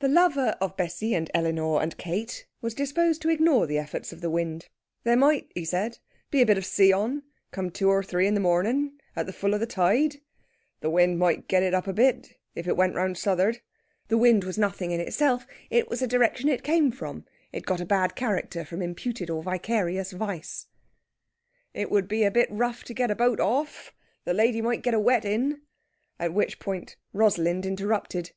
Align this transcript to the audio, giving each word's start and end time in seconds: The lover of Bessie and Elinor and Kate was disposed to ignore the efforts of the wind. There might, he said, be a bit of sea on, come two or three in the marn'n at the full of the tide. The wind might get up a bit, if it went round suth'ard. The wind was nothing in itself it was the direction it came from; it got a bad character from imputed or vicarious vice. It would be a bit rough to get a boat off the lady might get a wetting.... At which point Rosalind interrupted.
The 0.00 0.08
lover 0.08 0.56
of 0.60 0.76
Bessie 0.76 1.14
and 1.14 1.30
Elinor 1.32 1.80
and 1.80 1.96
Kate 1.96 2.44
was 2.60 2.74
disposed 2.74 3.22
to 3.22 3.28
ignore 3.28 3.68
the 3.68 3.78
efforts 3.78 4.12
of 4.12 4.20
the 4.20 4.28
wind. 4.28 4.66
There 5.04 5.14
might, 5.16 5.52
he 5.54 5.64
said, 5.64 5.98
be 6.32 6.42
a 6.42 6.46
bit 6.46 6.58
of 6.58 6.66
sea 6.66 6.92
on, 6.92 7.22
come 7.52 7.70
two 7.70 7.88
or 7.88 8.02
three 8.02 8.26
in 8.26 8.34
the 8.34 8.40
marn'n 8.40 8.98
at 9.14 9.26
the 9.26 9.32
full 9.32 9.54
of 9.54 9.60
the 9.60 9.66
tide. 9.66 10.16
The 10.80 10.90
wind 10.90 11.20
might 11.20 11.46
get 11.46 11.62
up 11.72 11.86
a 11.86 11.92
bit, 11.92 12.36
if 12.56 12.66
it 12.66 12.76
went 12.76 12.96
round 12.96 13.14
suth'ard. 13.16 13.60
The 14.08 14.18
wind 14.18 14.42
was 14.42 14.58
nothing 14.58 14.90
in 14.90 14.98
itself 14.98 15.46
it 15.70 15.88
was 15.88 16.00
the 16.00 16.08
direction 16.08 16.48
it 16.48 16.64
came 16.64 16.90
from; 16.90 17.24
it 17.52 17.64
got 17.64 17.80
a 17.80 17.86
bad 17.86 18.16
character 18.16 18.64
from 18.64 18.82
imputed 18.82 19.30
or 19.30 19.40
vicarious 19.40 20.10
vice. 20.10 20.66
It 21.72 21.92
would 21.92 22.08
be 22.08 22.24
a 22.24 22.30
bit 22.32 22.48
rough 22.50 22.82
to 22.82 22.92
get 22.92 23.12
a 23.12 23.14
boat 23.14 23.38
off 23.38 23.92
the 24.24 24.34
lady 24.34 24.60
might 24.60 24.82
get 24.82 24.94
a 24.94 24.98
wetting.... 24.98 25.60
At 26.18 26.34
which 26.34 26.58
point 26.58 26.96
Rosalind 27.12 27.64
interrupted. 27.64 28.32